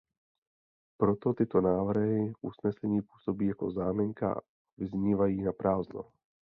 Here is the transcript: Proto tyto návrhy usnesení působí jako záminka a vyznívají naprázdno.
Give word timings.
Proto 0.99 1.33
tyto 1.33 1.61
návrhy 1.61 2.33
usnesení 2.41 3.01
působí 3.01 3.47
jako 3.47 3.71
záminka 3.71 4.33
a 4.33 4.41
vyznívají 4.77 5.41
naprázdno. 5.43 6.01